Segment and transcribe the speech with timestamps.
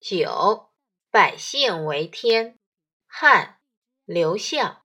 [0.00, 0.70] 九，
[1.10, 2.58] 百姓为天。
[3.06, 3.58] 汉
[4.06, 4.82] 刘向。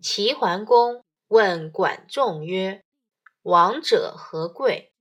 [0.00, 2.82] 齐桓公问管仲曰
[3.42, 4.94] ：“王者何贵？”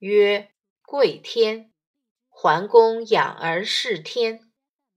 [0.00, 1.74] 曰：“贵天。”
[2.30, 4.50] 桓公养而事天。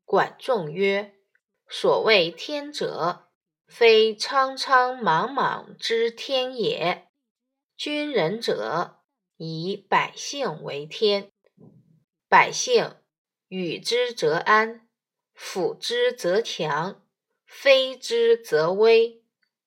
[0.06, 1.16] 管仲曰
[1.68, 3.28] ：“所谓天者，
[3.68, 7.10] 非苍苍茫茫之天也。
[7.76, 9.02] 君人者，
[9.36, 11.34] 以百姓为天。
[12.30, 12.96] 百姓。”
[13.56, 14.88] 与之则安，
[15.36, 17.04] 辅之则强，
[17.46, 19.22] 非之则危，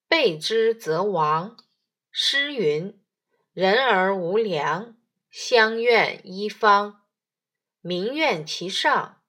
[0.08, 1.56] 备之则亡。
[2.10, 3.00] 诗云
[3.54, 4.96] ：“人而无良，
[5.30, 7.04] 相怨一方。
[7.80, 9.22] 民怨其上，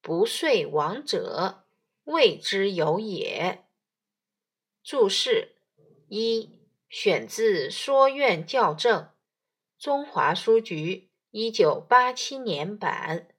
[0.00, 1.64] 不遂亡者，
[2.04, 3.64] 谓之有也。”
[4.84, 5.56] 注释
[6.06, 9.02] 一：选自《说苑校正》，
[9.76, 13.33] 中华书局一九八七年版。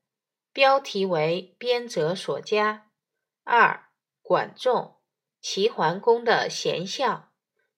[0.55, 2.90] 标题为编者所加。
[3.44, 3.90] 二，
[4.22, 4.96] 管仲，
[5.41, 7.29] 齐桓公的贤相，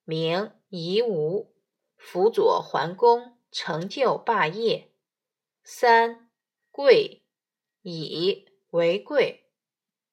[0.04, 1.56] 名夷吾，
[1.96, 4.92] 辅佐桓公，成就霸业。
[5.64, 6.30] 三，
[6.70, 7.24] 贵，
[7.82, 9.50] 以为贵。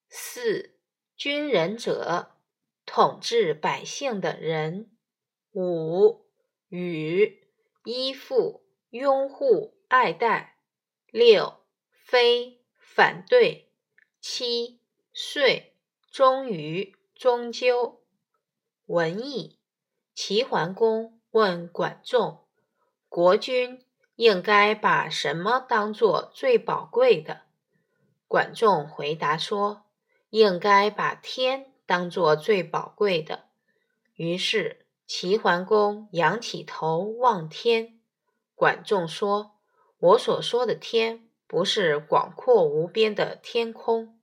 [0.08, 0.78] 四，
[1.14, 2.38] 君人者，
[2.86, 4.90] 统治百姓的人。
[5.52, 6.30] 五，
[6.68, 7.46] 与，
[7.84, 10.56] 依附，拥护，爱戴。
[11.10, 11.60] 六。
[12.06, 12.53] 非
[12.94, 13.72] 反对，
[14.20, 14.78] 七
[15.12, 15.74] 岁
[16.12, 18.00] 终于终究。
[18.86, 19.58] 文艺，
[20.14, 22.44] 齐桓公问管仲
[23.10, 23.84] ：“国君
[24.14, 27.40] 应该把什么当做最宝贵的？”
[28.28, 29.86] 管仲回答说
[30.30, 33.46] ：“应该把天当做最宝贵的。”
[34.14, 37.98] 于是齐桓公仰起头望天。
[38.54, 39.56] 管仲说
[39.98, 44.18] ：“我所说的天。”不是广阔无边的天空，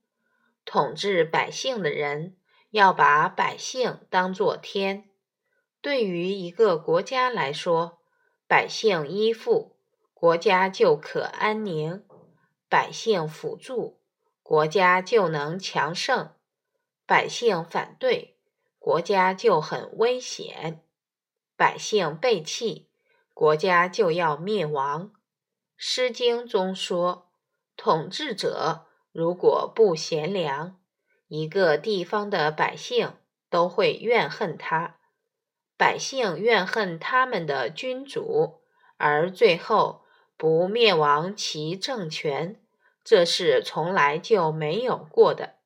[0.64, 2.36] 统治百姓的人
[2.70, 5.08] 要把百姓当作天。
[5.80, 8.00] 对于一个国家来说，
[8.46, 9.76] 百姓依附，
[10.12, 12.04] 国家就可安宁；
[12.68, 14.00] 百姓辅助，
[14.42, 16.36] 国家就能强盛；
[17.06, 18.36] 百姓反对，
[18.78, 20.80] 国家就很危险；
[21.56, 22.90] 百姓背弃，
[23.32, 25.08] 国家就要灭亡。
[25.84, 27.32] 《诗经》中说
[27.76, 30.78] ：“统治者如果不贤良，
[31.26, 33.14] 一个地方的百姓
[33.50, 35.00] 都会怨恨他。
[35.76, 38.60] 百姓怨恨他们的君主，
[38.96, 40.04] 而最后
[40.36, 42.62] 不灭亡其政权，
[43.02, 45.56] 这是从来就没有过的。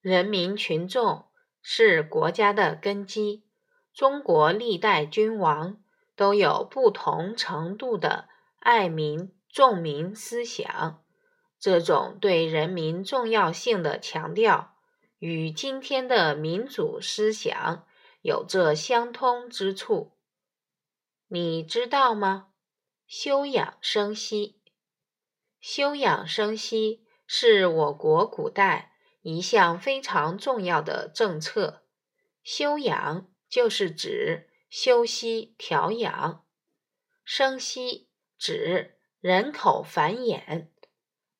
[0.00, 1.24] 人民群众
[1.60, 3.44] 是国家的根基。
[3.92, 5.82] 中国历代君王
[6.14, 8.28] 都有不同程度的。”
[8.60, 11.02] 爱民重民思想，
[11.58, 14.76] 这种对人民重要性的强调，
[15.18, 17.86] 与今天的民主思想
[18.20, 20.12] 有着相通之处。
[21.28, 22.48] 你知道吗？
[23.06, 24.60] 休养生息，
[25.58, 28.92] 休养生息是我国古代
[29.22, 31.86] 一项非常重要的政策。
[32.42, 36.44] 休养就是指休息调养，
[37.24, 38.09] 生息。
[38.40, 40.68] 指人口繁衍。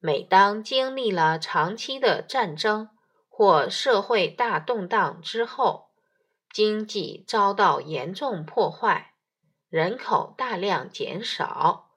[0.00, 2.90] 每当经历了长期的战争
[3.30, 5.88] 或社会大动荡之后，
[6.52, 9.14] 经济遭到严重破坏，
[9.70, 11.88] 人口大量减少，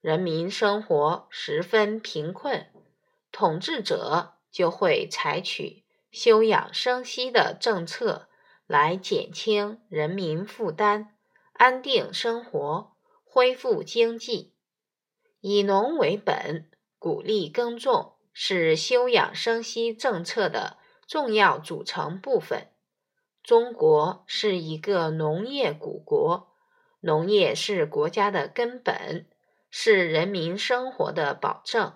[0.00, 2.70] 人民生活十分贫困，
[3.32, 8.28] 统治者就会采取休养生息的政策
[8.68, 11.16] 来减轻人民负担，
[11.54, 12.92] 安定生活，
[13.24, 14.51] 恢复经济。
[15.42, 22.68] 以农为本，鼓励耕种，是休养生息政策的重要组成部分。
[23.42, 26.54] 中国是一个农业古国，
[27.00, 29.26] 农业是国家的根本，
[29.68, 31.94] 是人民生活的保证。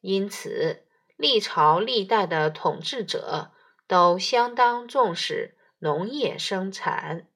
[0.00, 0.84] 因此，
[1.16, 3.52] 历朝历代的统治者
[3.86, 7.28] 都相当重视农业生产。